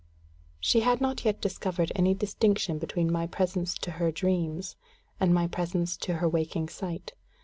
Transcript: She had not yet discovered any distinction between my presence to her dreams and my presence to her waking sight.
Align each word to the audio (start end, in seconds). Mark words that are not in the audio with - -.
She 0.59 0.79
had 0.79 0.99
not 0.99 1.25
yet 1.25 1.41
discovered 1.41 1.91
any 1.95 2.15
distinction 2.15 2.79
between 2.79 3.11
my 3.11 3.27
presence 3.27 3.75
to 3.75 3.91
her 4.01 4.11
dreams 4.11 4.75
and 5.19 5.31
my 5.31 5.45
presence 5.45 5.95
to 5.97 6.15
her 6.15 6.27
waking 6.27 6.69
sight. 6.69 7.13